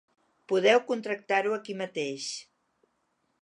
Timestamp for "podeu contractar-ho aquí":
0.53-1.77